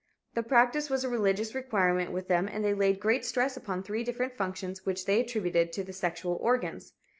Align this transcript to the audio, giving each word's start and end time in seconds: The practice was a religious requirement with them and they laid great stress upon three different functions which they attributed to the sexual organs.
The 0.33 0.41
practice 0.41 0.89
was 0.89 1.03
a 1.03 1.09
religious 1.09 1.53
requirement 1.53 2.11
with 2.11 2.27
them 2.27 2.47
and 2.47 2.65
they 2.65 2.73
laid 2.73 2.99
great 2.99 3.23
stress 3.23 3.55
upon 3.55 3.83
three 3.83 4.03
different 4.03 4.35
functions 4.35 4.83
which 4.83 5.05
they 5.05 5.19
attributed 5.21 5.71
to 5.73 5.83
the 5.83 5.93
sexual 5.93 6.37
organs. 6.41 6.93